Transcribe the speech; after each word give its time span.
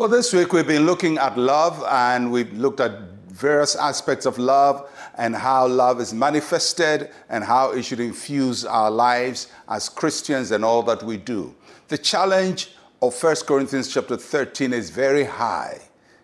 Well, 0.00 0.08
this 0.08 0.32
week 0.32 0.54
we've 0.54 0.66
been 0.66 0.86
looking 0.86 1.18
at 1.18 1.36
love 1.36 1.84
and 1.86 2.32
we've 2.32 2.50
looked 2.54 2.80
at 2.80 2.92
various 3.28 3.76
aspects 3.76 4.24
of 4.24 4.38
love 4.38 4.90
and 5.18 5.36
how 5.36 5.66
love 5.66 6.00
is 6.00 6.14
manifested 6.14 7.10
and 7.28 7.44
how 7.44 7.72
it 7.72 7.82
should 7.82 8.00
infuse 8.00 8.64
our 8.64 8.90
lives 8.90 9.48
as 9.68 9.90
Christians 9.90 10.52
and 10.52 10.64
all 10.64 10.82
that 10.84 11.02
we 11.02 11.18
do. 11.18 11.54
The 11.88 11.98
challenge 11.98 12.70
of 13.02 13.22
1 13.22 13.36
Corinthians 13.46 13.92
chapter 13.92 14.16
13 14.16 14.72
is 14.72 14.88
very 14.88 15.24
high. 15.24 15.78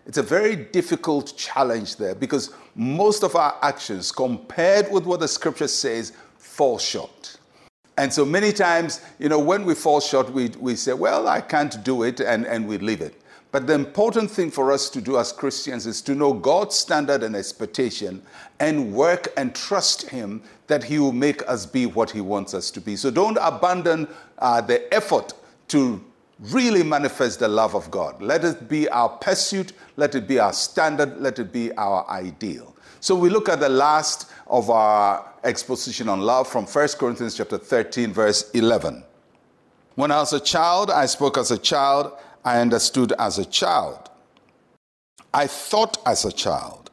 It's 0.07 0.17
a 0.17 0.23
very 0.23 0.55
difficult 0.55 1.37
challenge 1.37 1.97
there 1.97 2.15
because 2.15 2.55
most 2.73 3.23
of 3.23 3.35
our 3.35 3.59
actions, 3.61 4.11
compared 4.11 4.91
with 4.91 5.05
what 5.05 5.19
the 5.19 5.27
scripture 5.27 5.67
says, 5.67 6.13
fall 6.39 6.79
short. 6.79 7.37
And 7.95 8.11
so 8.11 8.25
many 8.25 8.53
times, 8.53 9.01
you 9.19 9.29
know, 9.29 9.37
when 9.39 9.65
we 9.65 9.75
fall 9.75 9.99
short, 9.99 10.33
we, 10.33 10.47
we 10.59 10.75
say, 10.75 10.93
well, 10.93 11.27
I 11.27 11.41
can't 11.41 11.83
do 11.83 12.01
it, 12.01 12.19
and, 12.19 12.47
and 12.47 12.67
we 12.67 12.79
leave 12.79 13.01
it. 13.01 13.21
But 13.57 13.65
the 13.65 13.73
important 13.73 14.29
thing 14.29 14.51
for 14.51 14.71
us 14.71 14.87
to 14.91 15.01
do 15.01 15.17
as 15.17 15.31
Christians 15.31 15.87
is 15.87 15.99
to 16.03 16.13
know 16.13 16.31
God's 16.31 16.75
standard 16.75 17.23
and 17.23 17.35
expectation 17.35 18.21
and 18.59 18.93
work 18.93 19.33
and 19.35 19.55
trust 19.55 20.11
Him 20.11 20.43
that 20.67 20.83
He 20.83 20.99
will 20.99 21.11
make 21.11 21.41
us 21.49 21.65
be 21.65 21.87
what 21.87 22.11
He 22.11 22.21
wants 22.21 22.53
us 22.53 22.69
to 22.69 22.79
be. 22.79 22.95
So 22.95 23.09
don't 23.09 23.39
abandon 23.41 24.09
uh, 24.37 24.61
the 24.61 24.93
effort 24.93 25.33
to 25.69 25.99
really 26.39 26.83
manifest 26.83 27.39
the 27.39 27.47
love 27.47 27.73
of 27.73 27.89
God. 27.89 28.21
Let 28.21 28.45
it 28.45 28.69
be 28.69 28.87
our 28.89 29.09
pursuit, 29.09 29.73
let 29.95 30.13
it 30.13 30.27
be 30.27 30.37
our 30.37 30.53
standard, 30.53 31.19
let 31.19 31.39
it 31.39 31.51
be 31.51 31.71
our 31.77 32.07
ideal. 32.11 32.75
So 32.99 33.15
we 33.15 33.31
look 33.31 33.49
at 33.49 33.59
the 33.59 33.69
last 33.69 34.29
of 34.45 34.69
our 34.69 35.33
exposition 35.43 36.09
on 36.09 36.21
love 36.21 36.47
from 36.47 36.67
1 36.67 36.89
Corinthians 36.99 37.35
chapter 37.35 37.57
13 37.57 38.13
verse 38.13 38.51
11. 38.51 39.03
When 39.95 40.11
I 40.11 40.17
was 40.17 40.31
a 40.31 40.39
child, 40.39 40.91
I 40.91 41.07
spoke 41.07 41.39
as 41.39 41.49
a 41.49 41.57
child, 41.57 42.11
I 42.47 42.61
understood 42.61 43.11
as 43.19 43.37
a 43.37 43.43
child. 43.43 44.09
I 45.33 45.47
thought 45.47 45.97
as 46.05 46.23
a 46.23 46.31
child. 46.31 46.89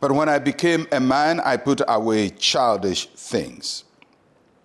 But 0.00 0.12
when 0.12 0.30
I 0.30 0.38
became 0.38 0.86
a 0.92 0.98
man, 0.98 1.40
I 1.40 1.58
put 1.58 1.82
away 1.86 2.30
childish 2.30 3.08
things. 3.08 3.84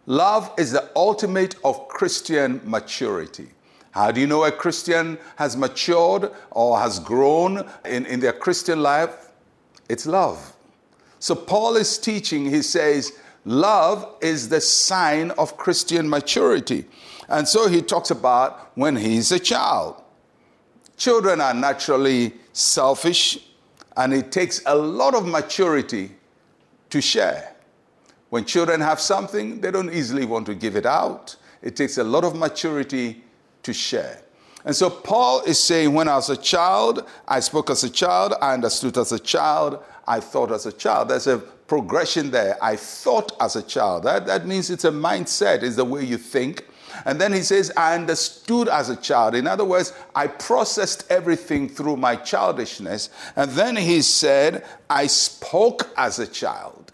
Love 0.05 0.49
is 0.57 0.71
the 0.71 0.89
ultimate 0.95 1.55
of 1.65 1.89
Christian 1.89 2.61
maturity. 2.63 3.49
How 3.91 4.11
do 4.11 4.21
you 4.21 4.27
know 4.27 4.45
a 4.45 4.51
Christian 4.51 5.19
has 5.35 5.57
matured 5.57 6.31
or 6.51 6.79
has 6.79 6.99
grown 6.99 7.69
in, 7.83 8.05
in 8.05 8.21
their 8.21 8.31
Christian 8.31 8.81
life? 8.81 9.33
It's 9.89 10.05
love. 10.05 10.53
So 11.19 11.35
Paul 11.35 11.75
is 11.75 11.97
teaching, 11.97 12.45
he 12.45 12.61
says, 12.61 13.11
love 13.43 14.07
is 14.21 14.47
the 14.47 14.61
sign 14.61 15.31
of 15.31 15.57
Christian 15.57 16.09
maturity. 16.09 16.85
And 17.27 17.45
so 17.45 17.67
he 17.67 17.81
talks 17.81 18.09
about 18.09 18.71
when 18.75 18.95
he's 18.95 19.33
a 19.33 19.39
child. 19.39 20.01
Children 20.99 21.39
are 21.39 21.53
naturally 21.53 22.33
selfish, 22.51 23.39
and 23.95 24.13
it 24.13 24.33
takes 24.33 24.61
a 24.65 24.75
lot 24.75 25.15
of 25.15 25.25
maturity 25.25 26.11
to 26.89 26.99
share. 26.99 27.55
When 28.29 28.43
children 28.43 28.81
have 28.81 28.99
something, 28.99 29.61
they 29.61 29.71
don't 29.71 29.93
easily 29.93 30.25
want 30.25 30.45
to 30.47 30.55
give 30.55 30.75
it 30.75 30.85
out. 30.85 31.37
It 31.61 31.77
takes 31.77 31.97
a 31.97 32.03
lot 32.03 32.25
of 32.25 32.35
maturity 32.35 33.23
to 33.63 33.71
share. 33.71 34.21
And 34.65 34.75
so 34.75 34.89
Paul 34.89 35.41
is 35.43 35.57
saying, 35.57 35.93
when 35.93 36.09
I 36.09 36.15
was 36.15 36.29
a 36.29 36.35
child, 36.35 37.07
I 37.29 37.39
spoke 37.39 37.69
as 37.69 37.85
a 37.85 37.89
child, 37.89 38.33
I 38.41 38.53
understood 38.53 38.97
as 38.97 39.13
a 39.13 39.19
child, 39.19 39.81
I 40.05 40.19
thought 40.19 40.51
as 40.51 40.65
a 40.65 40.71
child. 40.73 41.07
There's 41.07 41.27
a 41.27 41.37
progression 41.37 42.29
there. 42.29 42.57
I 42.61 42.75
thought 42.75 43.31
as 43.39 43.55
a 43.55 43.63
child. 43.63 44.03
That, 44.03 44.25
that 44.25 44.45
means 44.45 44.69
it's 44.69 44.83
a 44.83 44.91
mindset, 44.91 45.63
it's 45.63 45.77
the 45.77 45.85
way 45.85 46.03
you 46.03 46.17
think. 46.17 46.65
And 47.05 47.19
then 47.19 47.33
he 47.33 47.41
says, 47.41 47.71
I 47.75 47.95
understood 47.95 48.67
as 48.67 48.89
a 48.89 48.95
child. 48.95 49.35
In 49.35 49.47
other 49.47 49.65
words, 49.65 49.93
I 50.15 50.27
processed 50.27 51.05
everything 51.09 51.69
through 51.69 51.97
my 51.97 52.15
childishness. 52.15 53.09
And 53.35 53.51
then 53.51 53.75
he 53.75 54.01
said, 54.01 54.65
I 54.89 55.07
spoke 55.07 55.89
as 55.97 56.19
a 56.19 56.27
child. 56.27 56.91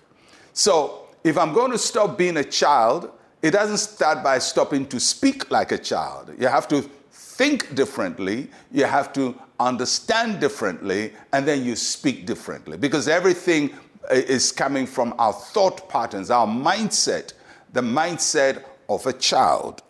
So 0.54 1.08
if 1.24 1.38
I'm 1.38 1.54
going 1.54 1.72
to 1.72 1.78
stop 1.78 2.18
being 2.18 2.38
a 2.38 2.44
child, 2.44 3.12
it 3.42 3.52
doesn't 3.52 3.78
start 3.78 4.24
by 4.24 4.40
stopping 4.40 4.88
to 4.88 5.00
speak 5.00 5.52
like 5.52 5.72
a 5.72 5.78
child. 5.78 6.34
You 6.40 6.48
have 6.48 6.68
to 6.70 6.90
think 7.12 7.76
differently, 7.76 8.50
you 8.72 8.86
have 8.86 9.12
to 9.14 9.36
understand 9.60 10.40
differently, 10.40 11.14
and 11.34 11.48
then 11.48 11.64
you 11.64 11.76
speak 11.76 12.26
differently. 12.26 12.78
Because 12.78 13.08
everything 13.08 13.72
eh, 14.10 14.22
is 14.28 14.52
coming 14.52 14.86
from 14.86 15.14
our 15.20 15.34
thought 15.34 15.90
patterns, 15.90 16.30
our 16.30 16.48
mindset, 16.48 17.34
the 17.74 17.82
mindset 17.82 18.64
of 18.90 19.06
a 19.06 19.14
child. 19.14 19.82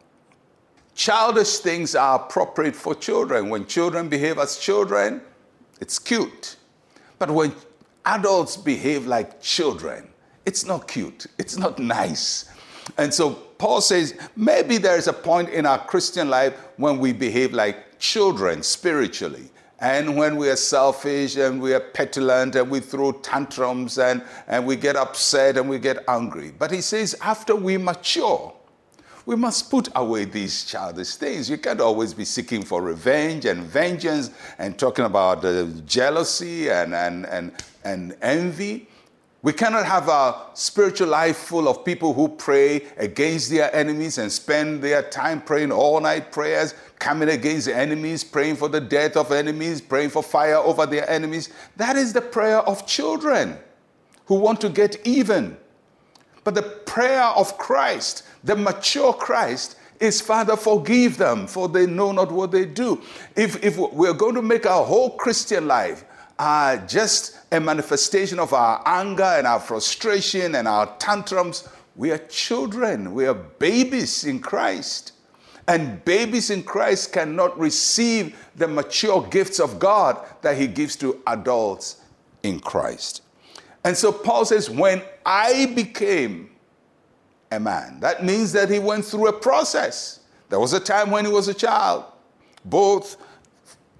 Childish 1.05 1.59
things 1.59 1.93
are 1.93 2.15
appropriate 2.15 2.75
for 2.75 2.95
children. 2.95 3.49
When 3.49 3.67
children 3.67 4.09
behave 4.09 4.39
as 4.39 4.57
children, 4.57 5.21
it's 5.79 5.99
cute. 5.99 6.55
But 7.19 7.29
when 7.29 7.53
adults 8.05 8.57
behave 8.57 9.05
like 9.05 9.39
children, 9.39 10.09
it's 10.47 10.65
not 10.65 10.87
cute, 10.87 11.27
it's 11.37 11.57
not 11.57 11.77
nice. 11.77 12.49
And 12.97 13.13
so 13.13 13.33
Paul 13.59 13.81
says 13.81 14.17
maybe 14.35 14.79
there 14.79 14.97
is 14.97 15.07
a 15.07 15.13
point 15.13 15.49
in 15.49 15.67
our 15.67 15.77
Christian 15.77 16.27
life 16.27 16.57
when 16.77 16.97
we 16.97 17.13
behave 17.13 17.53
like 17.53 17.99
children 17.99 18.63
spiritually. 18.63 19.51
And 19.77 20.17
when 20.17 20.37
we 20.37 20.49
are 20.49 20.55
selfish 20.55 21.35
and 21.35 21.61
we 21.61 21.75
are 21.75 21.81
petulant 21.81 22.55
and 22.55 22.67
we 22.67 22.79
throw 22.79 23.11
tantrums 23.11 23.99
and, 23.99 24.23
and 24.47 24.65
we 24.65 24.75
get 24.75 24.95
upset 24.95 25.57
and 25.57 25.69
we 25.69 25.77
get 25.77 26.03
angry. 26.07 26.49
But 26.49 26.71
he 26.71 26.81
says, 26.81 27.15
after 27.21 27.55
we 27.55 27.77
mature, 27.77 28.55
we 29.25 29.35
must 29.35 29.71
put 29.71 29.89
away 29.95 30.25
these 30.25 30.65
childish 30.65 31.15
things. 31.15 31.49
You 31.49 31.57
can't 31.57 31.81
always 31.81 32.13
be 32.13 32.25
seeking 32.25 32.63
for 32.63 32.81
revenge 32.81 33.45
and 33.45 33.63
vengeance 33.63 34.29
and 34.59 34.77
talking 34.77 35.05
about 35.05 35.43
uh, 35.43 35.65
jealousy 35.85 36.69
and, 36.69 36.93
and, 36.93 37.25
and, 37.25 37.51
and 37.83 38.15
envy. 38.21 38.87
We 39.41 39.53
cannot 39.53 39.85
have 39.85 40.09
a 40.09 40.47
spiritual 40.53 41.09
life 41.09 41.37
full 41.37 41.67
of 41.67 41.85
people 41.85 42.13
who 42.13 42.29
pray 42.29 42.87
against 42.97 43.51
their 43.51 43.73
enemies 43.75 44.17
and 44.17 44.31
spend 44.31 44.81
their 44.81 45.03
time 45.03 45.41
praying 45.41 45.71
all 45.71 45.99
night 45.99 46.31
prayers, 46.31 46.73
coming 46.97 47.29
against 47.29 47.67
enemies, 47.67 48.23
praying 48.23 48.55
for 48.55 48.69
the 48.69 48.81
death 48.81 49.15
of 49.15 49.31
enemies, 49.31 49.81
praying 49.81 50.09
for 50.09 50.23
fire 50.23 50.57
over 50.57 50.87
their 50.87 51.07
enemies. 51.09 51.49
That 51.77 51.95
is 51.95 52.13
the 52.13 52.21
prayer 52.21 52.59
of 52.59 52.87
children 52.87 53.57
who 54.25 54.35
want 54.35 54.61
to 54.61 54.69
get 54.69 55.05
even. 55.05 55.57
But 56.45 56.55
the 56.55 56.61
prayer 56.61 57.23
of 57.23 57.57
Christ, 57.57 58.23
the 58.43 58.55
mature 58.55 59.11
Christ, 59.11 59.75
is 59.99 60.21
Father, 60.21 60.55
forgive 60.55 61.17
them, 61.17 61.47
for 61.47 61.67
they 61.67 61.87
know 61.87 62.11
not 62.11 62.31
what 62.31 62.51
they 62.51 62.65
do. 62.65 63.01
If, 63.35 63.61
if 63.63 63.77
we're 63.77 64.13
going 64.13 64.35
to 64.35 64.41
make 64.41 64.65
our 64.65 64.85
whole 64.85 65.09
Christian 65.09 65.67
life 65.67 66.05
uh, 66.37 66.77
just 66.85 67.39
a 67.51 67.59
manifestation 67.59 68.39
of 68.39 68.53
our 68.53 68.81
anger 68.85 69.23
and 69.23 69.47
our 69.47 69.59
frustration 69.59 70.55
and 70.55 70.67
our 70.67 70.95
tantrums, 70.97 71.67
we 71.95 72.11
are 72.11 72.19
children, 72.29 73.13
we 73.13 73.25
are 73.25 73.33
babies 73.33 74.23
in 74.23 74.39
Christ. 74.39 75.13
And 75.67 76.05
babies 76.05 76.51
in 76.51 76.61
Christ 76.61 77.11
cannot 77.11 77.57
receive 77.57 78.37
the 78.55 78.67
mature 78.67 79.25
gifts 79.31 79.59
of 79.59 79.79
God 79.79 80.23
that 80.43 80.57
He 80.57 80.67
gives 80.67 80.95
to 80.97 81.23
adults 81.25 82.01
in 82.43 82.59
Christ. 82.59 83.23
And 83.85 83.95
so 83.95 84.11
Paul 84.11 84.45
says, 84.45 84.67
when 84.67 85.03
I 85.25 85.67
became 85.67 86.49
a 87.51 87.59
man, 87.59 87.99
that 87.99 88.25
means 88.25 88.51
that 88.53 88.69
he 88.69 88.79
went 88.79 89.05
through 89.05 89.27
a 89.27 89.33
process. 89.33 90.21
There 90.49 90.59
was 90.59 90.73
a 90.73 90.79
time 90.79 91.11
when 91.11 91.23
he 91.23 91.31
was 91.31 91.47
a 91.47 91.53
child, 91.53 92.05
both 92.65 93.15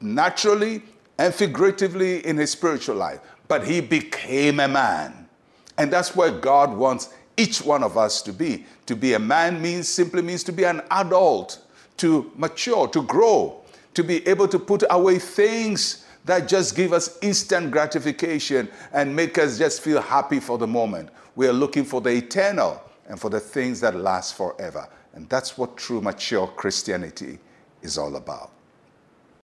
naturally 0.02 0.82
and 1.20 1.34
figuratively 1.34 2.26
in 2.26 2.36
his 2.36 2.52
spiritual 2.52 2.96
life. 2.96 3.20
But 3.48 3.68
he 3.68 3.80
became 3.80 4.60
a 4.60 4.68
man. 4.68 5.30
And 5.78 5.94
that's 5.94 6.16
where 6.16 6.32
God 6.32 6.76
wants 6.76 7.14
each 7.38 7.62
one 7.62 7.84
of 7.84 7.96
us 7.96 8.24
to 8.24 8.34
be. 8.34 8.66
To 8.88 8.96
be 8.96 9.14
a 9.14 9.20
man 9.20 9.62
means 9.62 9.88
simply 9.88 10.24
means 10.24 10.44
to 10.46 10.52
be 10.52 10.64
an 10.64 10.82
adult, 10.90 11.60
to 11.98 12.32
mature, 12.36 12.88
to 12.88 13.04
grow, 13.04 13.62
to 13.94 14.04
be 14.04 14.28
able 14.28 14.48
to 14.48 14.58
put 14.58 14.84
away 14.90 15.20
things 15.20 16.05
that 16.26 16.48
just 16.48 16.76
give 16.76 16.92
us 16.92 17.18
instant 17.22 17.72
gratification 17.72 18.68
and 18.92 19.16
make 19.16 19.38
us 19.38 19.58
just 19.58 19.82
feel 19.82 20.02
happy 20.02 20.40
for 20.40 20.58
the 20.58 20.68
moment. 20.68 21.10
We 21.36 21.48
are 21.48 21.54
looking 21.54 21.86
for 21.86 22.02
the 22.02 22.10
eternal 22.10 22.82
and 23.08 23.20
for 23.20 23.30
the 23.30 23.40
things 23.40 23.80
that 23.82 23.96
last 23.96 24.36
forever. 24.36 24.90
And 25.14 25.30
that's 25.30 25.58
what 25.58 25.78
true 25.78 26.02
mature 26.02 26.48
Christianity 26.48 27.40
is 27.82 27.98
all 27.98 28.16
about. 28.16 28.52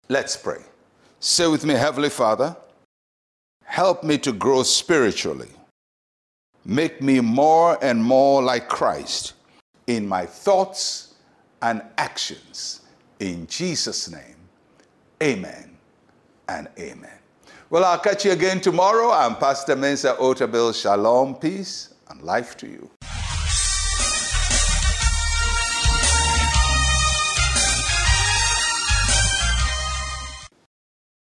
Let's 0.10 0.36
pray. 0.36 0.62
Say 1.20 1.48
with 1.48 1.66
me, 1.66 1.74
Heavenly 1.74 2.10
Father, 2.10 2.56
help 3.64 4.04
me 4.04 4.18
to 4.20 4.32
grow 4.32 4.64
spiritually. 4.64 5.50
Make 6.66 7.02
me 7.02 7.22
more 7.22 7.82
and 7.82 8.04
more 8.04 8.44
like 8.44 8.68
Christ 8.68 9.34
in 9.88 10.06
my 10.06 10.26
thoughts 10.26 11.16
and 11.62 11.82
actions. 11.98 12.82
In 13.22 13.48
Jesus' 13.48 14.12
name, 14.12 14.36
amen 15.24 15.77
and 16.50 16.68
amen. 16.80 17.12
Well, 17.70 17.84
I'll 17.84 18.00
catch 18.00 18.26
you 18.26 18.32
again 18.32 18.62
tomorrow. 18.62 19.12
I'm 19.12 19.36
Pastor 19.36 19.76
Mensa 19.76 20.16
Otabil. 20.20 20.74
Shalom, 20.80 21.36
peace, 21.36 21.94
and 22.10 22.22
life 22.22 22.56
to 22.58 22.68
you. 22.68 22.90